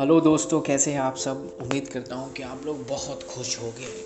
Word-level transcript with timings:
Hello 0.00 0.20
دوستوں 0.20 0.60
کیسے 0.60 0.90
ہیں 0.90 0.98
آپ 0.98 1.18
سب؟ 1.18 1.34
امید 1.58 1.86
کرتا 1.86 2.16
ہوں 2.16 2.28
کہ 2.34 2.42
آپ 2.42 2.66
لوگ 2.66 2.74
بہت 2.88 3.24
خوش 3.24 3.58
ہو 3.58 3.70
گئے 3.78 4.02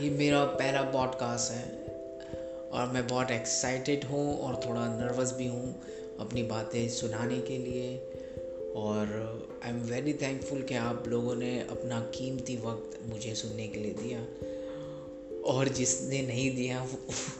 یہ 0.00 0.10
میرا 0.10 0.44
پہلا 0.44 0.82
پوڈ 0.82 1.08
کاسٹ 1.18 1.52
ہے 1.52 1.72
اور 2.70 2.86
میں 2.92 3.02
بہت 3.10 3.30
ایکسائٹیڈ 3.30 4.04
ہوں 4.10 4.36
اور 4.36 4.54
تھوڑا 4.54 4.96
نروس 4.96 5.32
بھی 5.32 5.48
ہوں 5.48 5.72
اپنی 6.18 6.42
باتیں 6.42 6.88
سنانے 6.88 7.40
کے 7.46 7.58
لیے۔ 7.58 8.10
اور 8.74 9.12
آئی 9.62 9.74
ایم 9.74 9.82
ویری 9.88 10.12
تھینک 10.12 10.42
فل 10.42 10.62
کہ 10.62 10.74
آپ 10.74 11.08
لوگوں 11.08 11.34
نے 11.34 11.64
اپنا 11.68 12.04
قیمتی 12.12 12.56
وقت 12.62 13.14
مجھے 13.14 13.34
سننے 13.34 13.68
کے 13.68 13.80
لیے 13.80 13.94
دیا۔ 14.04 14.18
اور 15.44 15.66
جس 15.66 16.00
نے 16.00 16.22
نہیں 16.22 16.56
دیا، 16.56 16.84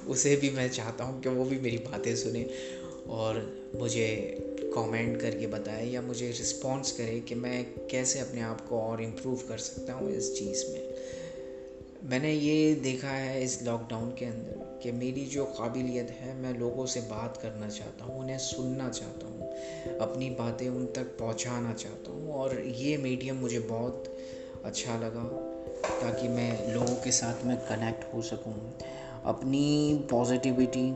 اسے 0.07 0.37
بھی 0.37 0.51
میں 0.51 0.69
چاہتا 0.69 1.05
ہوں 1.05 1.23
کہ 1.23 1.31
وہ 1.31 1.45
بھی 1.45 1.59
میری 1.59 1.77
باتیں 1.77 2.15
سنیں 2.15 2.45
اور 3.07 3.35
مجھے 3.75 4.39
کامنٹ 4.75 5.21
کر 5.21 5.31
کے 5.31 5.47
بتائے 5.47 5.87
یا 5.87 6.01
مجھے 6.01 6.33
رسپانس 6.41 6.93
کرے 6.93 7.21
کہ 7.27 7.35
میں 7.35 7.65
کیسے 7.89 8.21
اپنے 8.21 8.43
آپ 8.43 8.69
کو 8.69 8.79
اور 8.79 8.99
امپروو 8.99 9.37
کر 9.49 9.59
سکتا 9.59 9.95
ہوں 9.95 10.11
اس 10.11 10.39
چیز 10.39 10.65
میں۔ 10.65 10.93
میں 12.03 12.19
نے 12.19 12.35
یہ 12.35 12.75
دیکھا 12.75 13.25
ہے 13.25 13.45
اس 13.45 13.63
لاک 13.63 13.91
ڈاؤن 13.91 14.11
کے 14.17 14.27
اندر 14.27 14.81
کہ 14.81 14.93
میری 14.93 15.27
جو 15.27 15.45
قابلیت 15.45 16.11
ہے، 16.11 16.33
میں 16.37 16.53
لوگوں 16.59 16.87
سے 16.87 17.01
بات 17.09 17.43
کرنا 17.43 17.71
چاہتا 17.71 18.05
ہوں، 18.05 18.19
انہیں 18.19 18.39
سننا 18.39 18.91
چاہتا 18.91 19.27
ہوں، 19.27 19.53
اپنی 20.01 20.31
باتیں 20.31 20.69
ان 20.69 20.87
تک 20.93 21.19
پہنچانا 21.19 21.73
چاہتا 21.77 22.13
ہوں 22.13 22.33
اور 22.33 22.51
یہ 22.65 22.97
میڈیم 22.97 23.37
مجھے 23.37 23.61
بہت 23.69 24.09
اچھا 24.63 24.99
لگا۔ 25.01 25.50
تاکہ 25.83 26.29
میں 26.29 26.51
لوگوں 26.73 27.05
کے 27.05 27.11
ساتھ 27.11 27.47
میں 27.47 27.57
کنیکٹ 27.69 28.15
ہو 28.15 28.23
سکوں، 28.23 28.53
اپنی 29.25 29.99
پازیٹیوٹی 30.09 30.93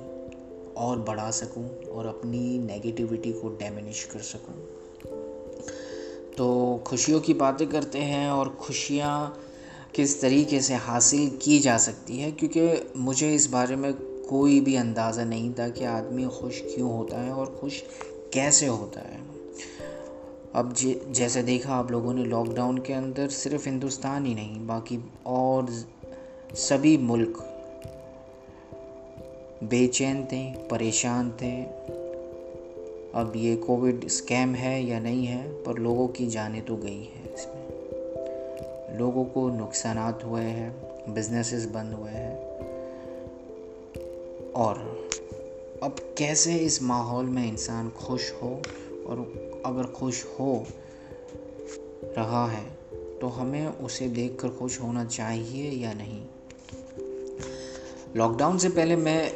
اور 0.74 0.96
بڑھا 0.96 1.30
سکوں 1.32 1.68
اور 1.88 2.04
اپنی 2.04 2.58
نگیٹیوٹی 2.58 3.32
کو 3.32 3.48
ڈیمینش 3.48 4.06
کر 4.06 4.20
سکوں۔ 4.22 4.54
تو 6.36 6.78
خوشیوں 6.84 7.20
کی 7.20 7.34
باتیں 7.34 7.66
کرتے 7.66 8.04
ہیں 8.04 8.26
اور 8.26 8.46
خوشیاں 8.58 9.30
کس 9.92 10.16
طریقے 10.16 10.60
سے 10.60 10.74
حاصل 10.74 11.28
کی 11.38 11.58
جا 11.58 11.78
سکتی 11.78 12.22
ہے 12.22 12.30
کیونکہ 12.30 12.74
مجھے 12.94 13.34
اس 13.34 13.48
بارے 13.48 13.76
میں 13.76 13.92
کوئی 14.28 14.60
بھی 14.60 14.76
اندازہ 14.76 15.20
نہیں 15.20 15.52
تھا 15.56 15.68
کہ 15.68 15.84
آدمی 15.84 16.24
خوش 16.24 16.62
کیوں 16.74 16.90
ہوتا 16.90 17.24
ہے 17.24 17.30
اور 17.30 17.46
خوش 17.46 17.82
کیسے 18.30 18.68
ہوتا 18.68 19.00
ہے۔ 19.08 19.18
اب 20.54 20.76
جی-, 20.76 21.12
جیسے 21.12 21.42
دیکھا 21.42 21.78
آپ 21.78 21.90
لوگوں 21.90 22.14
نے 22.14 22.24
لاک 22.24 22.46
ڈاؤن 22.56 22.78
کے 22.78 22.94
اندر 22.94 23.28
صرف 23.28 23.66
ہندوستان 23.66 24.26
ہی 24.26 24.34
نہیں، 24.34 24.58
باقی 24.66 24.98
اور 25.22 25.62
سبھی 26.56 26.96
ملک 26.96 27.38
بے 29.62 29.86
چین 29.86 30.24
تھے، 30.28 30.52
پریشان 30.68 31.30
تھے۔ 31.36 31.64
اب 33.12 33.36
یہ 33.36 33.56
کووڈ 33.56 34.04
اسکیم 34.04 34.54
ہے 34.54 34.82
یا 34.82 34.98
نہیں 34.98 35.26
ہے، 35.26 35.60
پر 35.64 35.74
لوگوں 35.74 36.08
کی 36.08 36.26
جانیں 36.26 36.60
تو 36.66 36.76
گئی 36.76 37.02
ہیں 37.02 37.34
اس 37.34 37.46
میں۔ 37.46 37.90
لوگوں 38.98 39.24
کو 39.24 39.48
نقصانات 39.48 40.24
ہوئے 40.24 40.50
ہیں 40.50 40.70
بزنسز 41.06 41.66
بند 41.72 41.92
ہوئے 41.92 42.12
ہیں۔ 42.12 42.38
اور 44.52 44.76
اب 45.80 45.90
کیسے 46.14 46.56
اس 46.60 46.82
ماحول 46.82 47.24
میں 47.24 47.48
انسان 47.48 47.88
خوش 47.94 48.32
ہو 48.42 48.58
اور 49.04 49.16
اگر 49.64 49.82
خوش 49.82 50.24
ہو 50.38 50.64
رہا 52.16 52.48
ہے، 52.52 52.96
تو 53.20 53.42
ہمیں 53.42 53.66
اسے 53.78 54.08
دیکھ 54.08 54.38
کر 54.38 54.48
خوش 54.58 54.80
ہونا 54.80 55.04
چاہیے 55.04 55.70
یا 55.70 55.92
نہیں؟ 55.92 56.24
لاک 58.14 58.38
ڈاؤن 58.38 58.58
سے 58.58 58.68
پہلے 58.74 58.96
میں 58.96 59.30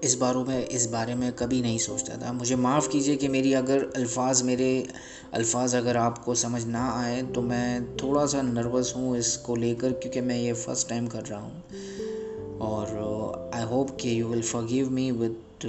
اس 0.00 0.16
باروں 0.16 0.44
میں، 0.44 0.64
اس 0.68 0.86
بارے 0.86 1.14
میں 1.14 1.30
کبھی 1.36 1.60
نہیں 1.60 1.78
سوچتا 1.78 2.14
تھا۔ 2.14 2.32
مجھے 2.32 2.56
معاف 2.56 2.88
کیجیے 2.88 3.16
کہ 3.16 3.28
میری 3.28 3.54
اگر 3.54 3.78
الفاظ 3.94 4.42
میرے 4.42 4.82
الفاظ 5.30 5.74
اگر 5.74 5.96
آپ 5.96 6.24
کو 6.24 6.34
سمجھ 6.34 6.66
نہ 6.66 6.90
آئے، 6.92 7.22
تو 7.34 7.42
میں 7.42 7.80
تھوڑا 7.98 8.26
سا 8.26 8.42
نروس 8.42 8.96
ہوں 8.96 9.16
اس 9.16 9.36
کو 9.36 9.56
لے 9.56 9.74
کر، 9.74 9.92
کیونکہ 9.92 10.20
میں 10.20 10.38
یہ 10.38 10.52
فرسٹ 10.54 10.88
ٹائم 10.88 11.06
کر 11.06 11.22
رہا 11.30 11.40
ہوں۔ 11.40 11.60
اور 12.58 12.86
آئی 13.52 13.64
ہوپ 13.64 13.98
کہ 13.98 14.08
you 14.08 14.28
will 14.28 14.42
forgive 14.42 14.90
me 14.90 15.10
with 15.10 15.66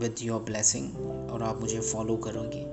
with 0.00 0.24
your 0.24 0.40
blessing 0.40 0.96
اور 1.30 1.40
آپ 1.40 1.62
مجھے 1.62 1.80
فالو 1.80 2.16
کرو 2.16 2.42
گے 2.42 2.64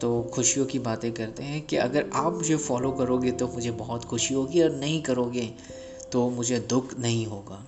تو 0.00 0.22
خوشیوں 0.32 0.66
کی 0.66 0.78
باتیں 0.78 1.10
کرتے 1.10 1.42
ہیں 1.42 1.60
کہ 1.66 1.80
اگر 1.80 2.02
آپ 2.12 2.32
مجھے 2.32 2.56
فالو 2.56 2.90
کرو 2.92 3.22
گے 3.22 3.30
تو 3.30 3.48
مجھے 3.48 3.70
بہت 3.78 4.04
خوشی 4.04 4.34
ہوگی، 4.34 4.62
اور 4.62 4.70
نہیں 4.70 5.00
کرو 5.00 5.24
گے 5.32 5.48
تو 6.10 6.30
مجھے 6.30 6.58
دکھ 6.60 6.94
نہیں 7.00 7.26
ہوگا۔ 7.26 7.58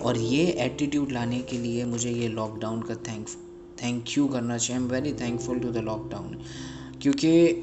اور 0.00 0.14
یہ 0.14 0.46
ایٹیٹیوڈ 0.46 1.12
لانے 1.12 1.40
کے 1.46 1.56
لیے 1.56 1.84
مجھے 1.84 2.10
یہ 2.10 2.28
لاک 2.28 2.60
ڈاؤن 2.60 2.82
کا 2.84 2.94
تھینک 2.94 3.28
تھینک 3.76 4.16
یو 4.18 4.26
کرنا 4.28 4.58
چاہیے۔ 4.58 4.80
Am 4.80 4.90
very 4.90 5.12
thankful 5.40 5.58
to 5.58 5.68
the 5.68 5.80
lockdown 6.10 6.34
کیونکہ 6.98 7.60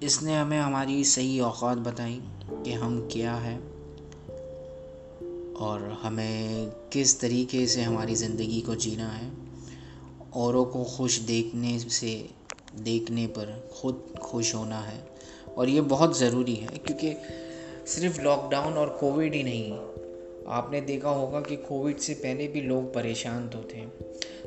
اس 0.00 0.22
نے 0.22 0.36
ہمیں 0.36 0.60
ہماری 0.60 1.04
صحیح 1.04 1.42
اوقات 1.42 1.76
بتائی 1.76 2.18
کہ 2.64 2.70
ہم 2.70 3.00
کیا 3.08 3.36
ہے 3.44 3.58
اور 5.58 5.80
ہمیں 6.04 6.66
کس 6.90 7.16
طریقے 7.18 7.66
سے 7.66 7.82
ہماری 7.82 8.14
زندگی 8.14 8.60
کو 8.60 8.74
جینا 8.74 9.18
ہے۔ 9.18 9.28
اوروں 10.32 10.64
کو 10.64 10.84
خوش 10.84 11.20
دیکھنے 11.28 11.78
سے 11.90 12.22
دیکھنے 12.86 13.26
پر 13.34 13.50
خود 13.70 13.94
خوش 14.20 14.54
ہونا 14.54 14.92
ہے۔ 14.92 15.00
اور 15.54 15.68
یہ 15.68 15.80
بہت 15.80 16.16
ضروری 16.16 16.60
ہے 16.60 16.78
کیونکہ 16.84 17.14
صرف 17.86 18.18
لاک 18.18 18.50
ڈاؤن 18.50 18.72
اور 18.72 18.88
کووڈ 18.88 19.34
ہی 19.34 19.42
نہیں، 19.42 19.78
آپ 20.46 20.70
نے 20.70 20.80
دیکھا 20.80 21.10
ہوگا 21.10 21.40
کہ 21.40 21.56
کووڈ 21.68 22.00
سے 22.00 22.14
پہلے 22.14 22.48
بھی 22.48 22.60
لوگ 22.60 22.82
پریشان 22.92 23.48
تو 23.50 23.62
تھے۔ 23.62 23.84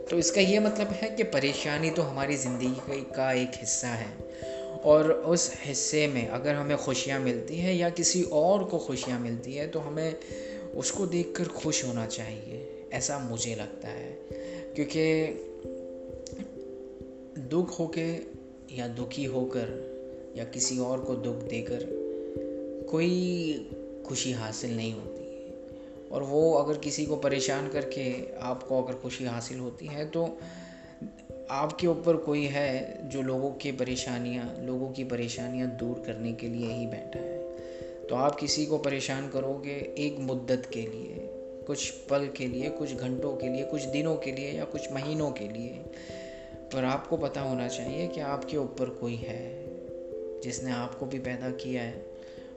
تو 0.10 0.16
اس 0.16 0.32
کا 0.32 0.42
یہ 0.42 0.60
مطلب 0.60 0.88
ہے 1.04 1.10
کہ 1.18 1.24
پریشانی 1.24 1.92
تو 1.92 2.12
ہماری 2.12 2.36
زندگی 2.36 3.04
کا 3.16 3.32
ایک 3.32 3.64
حصہ 3.64 3.86
ہے۔ 3.86 4.32
اور 4.84 5.06
اس 5.06 5.52
حصے 5.72 6.08
میں 6.08 6.28
اگر 6.28 6.56
ہمیں 6.56 6.76
خوشیاں 6.76 7.20
ملتی 7.20 7.62
ہیں 7.62 7.74
یا 7.74 7.90
کسی 7.90 8.22
اور 8.22 8.60
کو 8.60 8.78
خوشیاں 8.78 9.20
ملتی 9.20 9.60
ہیں 9.60 9.68
تو 9.68 9.88
ہمیں 9.88 10.12
اس 10.74 10.92
کو 10.92 11.06
دیکھ 11.06 11.28
کر 11.34 11.44
خوش 11.48 11.84
ہونا 11.84 12.08
چاہیے۔ 12.08 12.88
ایسا 12.92 13.18
مجھے 13.18 13.56
لگتا 13.56 13.92
ہے۔ 13.92 14.16
کیونکہ 14.76 15.34
دکھ 17.52 17.82
ہو 17.82 17.88
کے 17.88 18.18
یا 18.70 18.88
دکھی 19.00 19.28
ہو 19.28 19.46
کر 19.46 19.70
یا 20.34 20.44
کسی 20.52 20.78
اور 20.78 21.00
کو 21.00 21.16
دکھ 21.16 21.46
دے 21.50 21.62
کر 21.62 21.84
کوئی 22.88 23.58
خوشی 24.04 24.34
حاصل 24.34 24.74
نہیں 24.74 24.94
ہوتی 24.94 25.48
اور 26.10 26.22
وہ 26.22 26.60
اگر 26.60 26.74
کسی 26.82 27.06
کو 27.06 27.16
پریشان 27.16 27.70
کر 27.72 27.82
کے 27.82 28.14
آپ 28.40 28.68
کو 28.68 28.86
اگر 28.86 28.94
خوشی 29.02 29.28
حاصل 29.28 29.60
ہوتی 29.60 29.88
ہے 29.94 30.06
تو 30.06 30.28
آپ 31.50 31.80
کے 31.80 31.88
اوپر 31.88 32.16
کوئی 32.16 32.54
ہے 32.54 32.96
جو 33.12 33.22
لوگوں 33.22 33.52
کی 33.52 33.72
پریشانیاں، 33.72 34.62
لوگوں 34.62 34.94
کی 34.94 35.04
پریشانیاں 35.04 35.68
دور 35.68 36.06
کرنے 36.06 36.32
کے 36.32 36.48
لیے 36.48 36.74
ہی 36.74 36.88
بیٹھا 36.88 37.20
ہے۔ 37.20 37.42
تو 38.10 38.16
آپ 38.16 38.40
کسی 38.40 38.66
کو 38.66 38.78
پریشان 38.78 39.28
کرو 39.32 39.62
گے 39.64 39.74
ایک 39.74 40.20
مدت 40.20 40.70
کے 40.70 40.82
لیے، 40.82 41.32
کچھ 41.68 41.94
پل 42.08 42.28
کے 42.34 42.48
لیے، 42.48 42.70
کچھ 42.78 42.96
گھنٹوں 43.00 43.36
کے 43.36 43.50
لیے، 43.50 43.66
کچھ 43.72 43.88
دنوں 43.94 44.18
کے 44.18 44.32
لیے 44.32 44.52
یا 44.52 44.66
کچھ 44.72 44.92
مہینوں 44.92 45.32
کے 45.32 45.48
لیے۔ 45.48 45.74
پر 46.76 46.84
آپ 46.84 47.10
کو 47.10 47.18
پتہ 47.18 47.40
ہونا 47.40 47.70
چاہیے 47.70 48.08
کہ 48.08 48.22
آپ 48.22 48.50
کے 48.50 48.58
اوپر 48.58 48.90
کوئی 48.90 49.28
ہے 49.28 49.66
جس 50.44 50.64
نے 50.64 50.72
آپ 50.72 51.00
کو 51.00 51.06
بھی 51.06 51.20
پیدا 51.20 51.50
کیا 51.58 51.84
ہے 51.84 52.02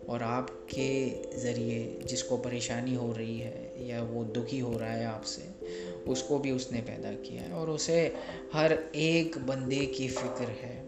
اور 0.06 0.20
آپ 0.20 0.44
کے 0.66 1.22
ذریعے 1.34 1.98
جس 2.04 2.24
کو 2.24 2.36
پریشانی 2.36 2.96
ہو 2.96 3.12
رہی 3.18 3.42
ہے 3.42 3.72
یا 3.76 4.02
وہ 4.10 4.24
دکھی 4.24 4.60
ہو 4.60 4.78
رہا 4.78 4.98
ہے 4.98 5.04
آپ 5.04 5.26
سے، 5.26 5.66
اس 6.06 6.22
کو 6.22 6.38
بھی 6.38 6.50
اس 6.50 6.72
نے 6.72 6.80
پیدا 6.86 7.10
کیا 7.22 7.48
ہے 7.48 7.52
اور 7.52 7.68
اسے 7.68 8.08
ہر 8.54 8.72
ایک 8.92 9.38
بندے 9.46 9.86
کی 9.86 10.08
فکر 10.08 10.48
ہے 10.48 10.82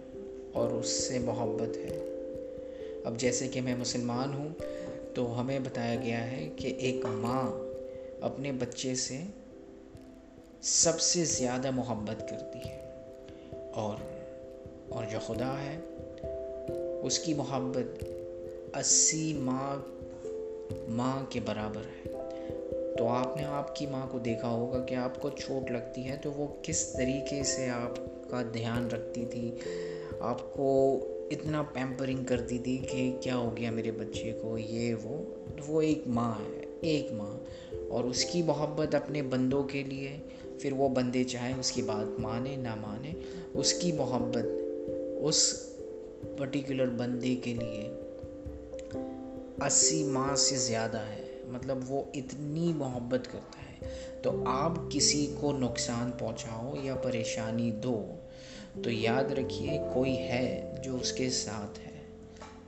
اور 0.52 0.70
اس 0.70 0.88
سے 0.88 1.18
محبت 1.18 1.76
ہے۔ 1.76 1.98
اب 3.04 3.16
جیسے 3.16 3.48
کہ 3.48 3.60
میں 3.60 3.76
مسلمان 3.76 4.34
ہوں 4.34 4.48
تو 5.14 5.40
ہمیں 5.40 5.58
بتایا 5.58 5.94
گیا 5.94 6.30
ہے 6.30 6.48
کہ 6.56 6.66
ایک 6.66 7.04
ماں 7.06 7.50
اپنے 8.20 8.52
بچے 8.52 8.94
سے 8.94 9.18
سب 10.60 11.00
سے 11.00 11.24
زیادہ 11.24 11.70
محبت 11.70 12.20
کرتی 12.30 12.58
ہے۔ 12.68 12.89
اور 13.80 13.96
اور 14.88 15.04
جو 15.12 15.18
خدا 15.26 15.54
ہے، 15.62 15.78
اس 17.02 17.18
کی 17.18 17.34
محبت 17.34 18.04
اسی 18.76 19.32
ماں 19.32 19.76
ماں 20.88 21.24
کے 21.28 21.40
برابر 21.44 21.80
ہے۔ 21.80 22.12
تو 22.98 23.08
آپ 23.08 23.36
نے 23.36 23.44
آپ 23.44 23.76
کی 23.76 23.86
ماں 23.86 24.06
کو 24.10 24.18
دیکھا 24.18 24.48
ہوگا 24.48 24.84
کہ 24.84 24.94
آپ 24.94 25.22
کو 25.22 25.30
چوٹ 25.30 25.70
لگتی 25.70 26.04
ہے، 26.04 26.16
تو 26.22 26.32
وہ 26.32 26.46
کس 26.62 26.92
طریقے 26.92 27.42
سے 27.42 27.70
آپ 27.70 27.96
کا 28.30 28.42
دھیان 28.52 28.86
رکھتی 28.86 29.26
تھی؟ 29.30 29.54
آپ 30.20 30.54
کو 30.54 30.98
اتنا 31.30 31.62
پیمپرنگ 31.62 32.24
کرتی 32.24 32.58
تھی 32.58 32.78
کہ 32.78 33.16
کیا 33.20 33.36
ہو 33.36 33.56
گیا 33.56 33.70
میرے 33.70 33.90
بچے 33.90 34.32
کو؟ 34.42 34.58
یہ 34.58 34.94
وہ 35.02 35.24
وہ 35.68 35.82
ایک 35.82 36.02
ماں 36.06 36.32
ہے، 36.32 36.64
ایک 36.80 37.12
ماں۔ 37.12 37.38
اور 37.88 38.04
اس 38.04 38.24
کی 38.24 38.42
محبت 38.42 38.94
اپنے 38.94 39.22
بندوں 39.22 39.62
کے 39.62 39.82
لیے 39.82 40.16
پھر 40.62 40.72
وہ 40.72 40.88
بندے 40.88 41.24
چاہیں، 41.24 41.54
اس 41.58 41.72
کی 41.72 41.82
بات 41.82 42.20
مانے، 42.20 42.56
نہ 42.56 42.74
مانے، 42.74 43.12
اس 43.54 43.72
کی 43.72 43.92
محبت 43.92 44.44
اس 45.20 45.66
پرٹیکولر 46.38 46.86
بندے 46.86 47.36
کے 47.36 47.54
لیے 47.54 48.00
اسی 49.66 50.04
ماہ 50.04 50.34
سے 50.34 50.56
زیادہ 50.56 50.98
ہے۔ 50.98 51.42
مطلب 51.46 51.78
وہ 51.88 52.02
اتنی 52.14 52.72
محبت 52.76 53.32
کرتا 53.32 53.60
ہے۔ 53.60 53.88
تو 54.22 54.44
آپ 54.46 54.72
کسی 54.90 55.34
کو 55.40 55.52
نقصان 55.52 56.10
پہنچاؤ 56.18 56.74
یا 56.82 56.94
پریشانی 56.94 57.70
دو، 57.70 58.14
تو 58.84 58.90
یاد 58.90 59.32
رکھیے 59.32 59.78
کوئی 59.94 60.18
ہے 60.18 60.74
جو 60.84 60.96
اس 61.02 61.12
کے 61.12 61.30
ساتھ 61.30 61.78
ہے، 61.78 62.00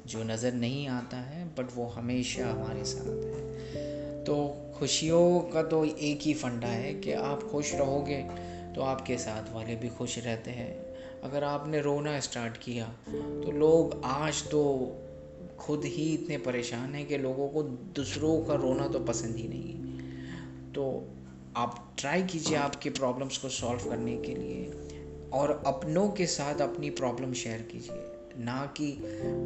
جو 0.05 0.23
نظر 0.23 0.51
نہیں 0.51 0.89
آتا 0.89 1.37
ہے 1.37 1.45
بٹ 1.55 1.67
وہ 1.75 1.97
ہمیشہ 1.97 2.41
ہمارے 2.41 2.85
ساتھ 2.85 3.27
ہے۔ 3.27 3.59
تو 4.27 4.55
خوشیوں 4.83 5.41
کا 5.41 5.63
تو 5.63 5.85
ایک 5.97 6.29
ہی 6.29 6.35
فنڈا 6.35 6.75
ہے 6.75 6.95
کہ 7.01 7.15
آپ 7.15 7.43
خوش 7.43 7.75
رہو 7.75 8.07
گے 8.07 8.23
تو 8.75 8.83
آپ 8.83 9.07
کے 9.07 9.17
ساتھ 9.17 9.51
والے 9.53 9.77
بھی 9.81 9.89
خوش 9.89 10.19
رہتے 10.19 10.51
ہیں۔ 10.51 10.75
اگر 11.23 11.43
آپ 11.43 11.67
نے 11.67 11.81
رونا 11.81 12.17
اسٹارٹ 12.17 12.59
کیا 12.59 12.87
تو 13.45 13.51
لوگ 13.51 13.99
آج 14.03 14.43
تو 14.43 14.93
خود 15.57 15.85
ہی 15.85 16.17
اتنے 16.21 16.39
پریشان 16.39 16.95
ہیں 16.95 17.05
کہ 17.05 17.19
لوگوں 17.19 17.49
کو 17.49 17.63
دوسروں 17.63 18.43
کا 18.43 18.57
رونا 18.57 18.87
تو 18.93 18.99
پسند 19.07 19.37
ہی 19.37 19.47
نہیں 19.47 20.01
تو 20.75 21.07
آپ 21.55 21.99
ٹرائی 21.99 22.23
کیجیے 22.31 22.57
آپ 22.57 22.83
کے 22.83 22.91
پرابلمس 22.91 23.39
کو 23.39 23.49
سولو 23.49 23.91
کرنے 23.91 24.17
کے 24.17 24.35
لیے 24.35 24.71
اور 25.31 25.49
اپنوں 25.65 26.09
کے 26.09 26.27
ساتھ 26.27 26.63
اپنی 26.63 26.91
پرابلم 26.91 27.33
شیئر 27.33 27.59
کیجیے 27.69 28.13
نہ 28.37 28.67
کہ 28.75 28.95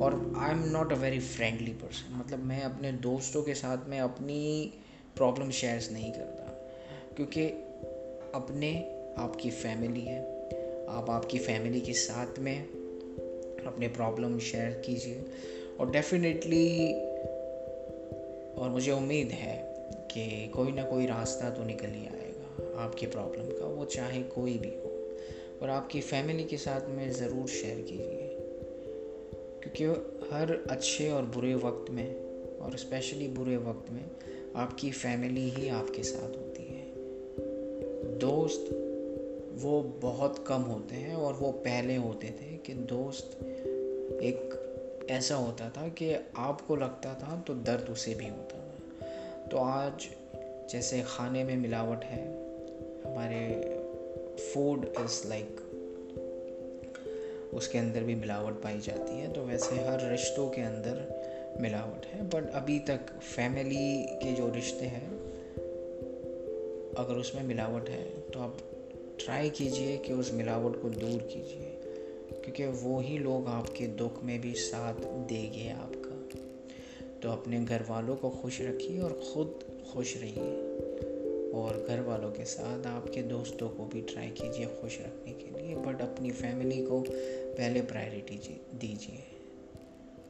اور 0.00 0.12
I 0.12 0.54
am 0.54 0.64
not 0.64 0.92
a 0.92 0.98
very 1.00 1.20
friendly 1.20 1.72
person 1.80 2.12
مطلب 2.12 2.38
میں 2.38 2.60
اپنے 2.60 2.92
دوستوں 2.92 3.42
کے 3.42 3.54
ساتھ 3.54 3.88
میں 3.88 4.00
اپنی 4.00 4.68
پرابلم 5.16 5.50
شیئرس 5.50 5.90
نہیں 5.90 6.12
کرتا۔ 6.12 6.44
کیونکہ 7.16 7.52
اپنے 8.32 8.88
آپ 9.16 9.38
کی 9.38 9.50
فیملی 9.50 10.08
ہے۔ 10.08 10.48
آپ 10.86 11.10
آپ 11.10 11.30
کی 11.30 11.38
فیملی 11.38 11.80
کے 11.80 11.92
ساتھ 11.92 12.40
میں 12.40 12.64
اپنے 13.64 13.88
پرابلم 13.88 14.38
شیئر 14.38 14.70
کیجیے۔ 14.70 15.20
اور 15.76 15.86
ڈیفینیٹلی 15.86 16.94
اور 18.54 18.70
مجھے 18.70 18.92
امید 18.92 19.32
ہے 19.32 19.74
کہ 20.08 20.48
کوئی 20.50 20.72
نہ 20.72 20.80
کوئی 20.90 21.06
راستہ 21.06 21.44
تو 21.56 21.64
نکل 21.64 21.94
ہی 21.94 22.06
آئے 22.12 22.32
گا۔ 22.32 22.82
آپ 22.82 22.96
کی 22.96 23.06
پرابلم 23.06 23.48
کا، 23.58 23.66
وہ 23.66 23.84
چاہے 23.84 24.22
کوئی 24.34 24.58
بھی 24.58 24.76
ہو۔ 24.76 25.08
اور 25.58 25.68
آپ 25.68 25.90
کی 25.90 26.00
فیملی 26.00 26.44
کے 26.44 26.56
ساتھ 26.56 26.90
میں 26.90 27.12
ضرور 27.12 27.48
شیئر 27.48 27.76
کیجیے۔ 27.86 28.38
کیونکہ 29.60 30.00
ہر 30.30 30.44
اچھے 30.68 31.10
اور 31.10 31.22
برے 31.34 31.54
وقت 31.54 31.90
میں، 31.90 32.14
اور 32.58 32.72
اسپیشلی 32.72 33.28
برے 33.28 33.56
وقت 33.56 33.92
میں 33.92 34.02
آپ 34.56 34.78
کی 34.78 34.90
فیملی 34.90 35.50
ہی 35.58 35.70
آپ 35.70 35.94
کے 35.94 36.02
ساتھ 36.02 36.36
ہوتی 36.38 36.68
ہے۔ 36.68 36.92
دوست 38.20 38.60
وہ 39.62 39.82
بہت 40.00 40.40
کم 40.44 40.70
ہوتے 40.70 40.96
ہیں 40.96 41.14
اور 41.14 41.34
وہ 41.40 41.52
پہلے 41.62 41.96
ہوتے 41.96 42.28
تھے 42.38 42.56
کہ 42.62 42.74
دوست 42.74 43.42
ایک 44.20 44.54
ایسا 45.08 45.36
ہوتا 45.36 45.68
تھا 45.68 45.86
کہ 45.94 46.16
آپ 46.34 46.68
کو 46.68 46.76
لگتا 46.76 47.12
تھا 47.12 47.40
تو 47.46 47.54
درد 47.54 47.90
اسے 47.90 48.14
بھی 48.14 48.30
ہوتا 48.30 48.58
تھا۔ 48.58 48.96
تو 49.50 49.58
آج 49.58 50.08
جیسے 50.72 51.02
کھانے 51.06 51.44
میں 51.44 51.56
ملاوٹ 51.56 52.04
ہے، 52.04 52.24
ہمارے 53.04 53.54
فوڈ 54.38 54.86
از 54.94 55.26
لائک 55.26 55.60
اس 57.52 57.68
کے 57.68 57.78
اندر 57.78 58.02
بھی 58.02 58.14
ملاوٹ 58.14 58.62
پائی 58.62 58.78
جاتی 58.82 59.20
ہے۔ 59.20 59.26
تو 59.34 59.44
ویسے 59.44 59.74
ہر 59.74 60.00
رشتوں 60.02 60.50
کے 60.50 60.62
اندر 60.62 60.98
ملاوٹ 61.60 62.14
ہے 62.14 62.20
بٹ 62.30 62.44
ابھی 62.52 62.78
تک 62.78 63.22
فیملی 63.22 64.06
کے 64.22 64.34
جو 64.36 64.50
رشتے 64.58 64.86
ہیں، 64.86 65.08
اگر 66.96 67.16
اس 67.16 67.34
میں 67.34 67.42
ملاوٹ 67.42 67.88
ہے، 67.88 68.10
تو 68.32 68.40
آپ 68.40 68.50
ٹرائی 69.16 69.50
کیجیے 69.50 69.96
کہ 69.96 70.12
اس 70.12 70.32
ملاوٹ 70.32 70.76
کو 70.82 70.88
دور 70.88 71.20
کیجیے۔ 71.28 71.80
کیونکہ 72.44 72.66
وہی 72.82 73.18
لوگ 73.18 73.46
آپ 73.46 73.74
کے 73.74 73.86
دکھ 73.86 74.24
میں 74.24 74.38
بھی 74.38 74.54
ساتھ 74.54 75.06
دے 75.30 75.50
گے 75.54 75.70
آپ 75.70 75.94
کا۔ 75.94 76.38
تو 77.20 77.30
اپنے 77.30 77.60
گھر 77.68 77.82
والوں 77.88 78.16
کو 78.20 78.30
خوش 78.30 78.60
رکھیے 78.60 79.00
اور 79.00 79.10
خود 79.10 79.46
خوش 79.86 80.16
رہیے۔ 80.16 80.68
اور 81.52 81.74
گھر 81.86 81.98
والوں 81.98 82.30
کے 82.30 82.44
ساتھ 82.44 82.86
آپ 82.86 83.12
کے 83.12 83.22
دوستوں 83.22 83.68
کو 83.76 83.88
بھی 83.90 84.00
ٹرائی 84.00 84.30
کیجیے 84.34 84.66
خوش 84.80 85.00
رکھنے 85.00 85.32
کے 85.38 85.46
لیے۔ 85.58 85.74
بٹ 85.76 86.02
اپنی 86.02 86.30
فیملی 86.30 86.84
کو 86.88 87.04
پہلے 87.56 87.82
پرائرٹی 87.88 88.36
جی- 88.42 88.80
دیجیے 88.82 89.35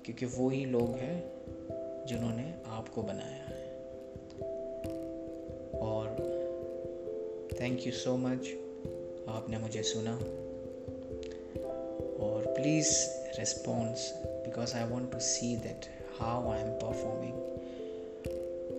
کیونکہ 0.06 0.26
وہی 0.36 0.64
لوگ 0.64 0.94
ہیں 0.94 1.22
جنہوں 2.06 2.36
نے 2.36 2.52
آپ 2.64 2.94
کو 2.94 3.02
بنایا 3.02 3.50
ہے۔ 3.50 3.78
اور 5.72 6.08
تھینک 7.56 7.86
یو 7.86 7.92
سو 7.92 8.16
مچ 8.16 8.48
آپ 9.26 9.48
نے 9.48 9.58
مجھے 9.58 9.82
سنا۔ 9.82 10.18
اور 12.18 12.56
please 12.56 13.08
response 13.38 14.12
because 14.22 14.74
I 14.74 14.92
want 14.92 15.12
to 15.12 15.18
see 15.18 15.56
that 15.64 15.86
how 16.20 16.50
I 16.50 16.64
am 16.64 16.72
performing 16.80 17.40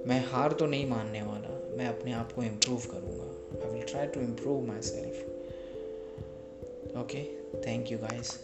میں 0.08 0.20
ہار 0.32 0.52
تو 0.52 0.66
نہیں 0.66 0.86
ماننے 0.86 1.22
والا، 1.22 1.68
میں 1.70 1.88
اپنے 1.88 2.14
آپ 2.14 2.36
کو 2.36 2.42
امپروو 2.42 2.78
کروں 2.92 3.20
گا۔ 3.20 3.32
I 3.64 3.76
will 3.76 3.86
try 3.88 4.08
to 4.08 4.20
improve 4.20 4.62
myself 4.82 5.24
okay 6.96 7.24
thank 7.64 7.92
you 7.92 7.98
guys 8.02 8.38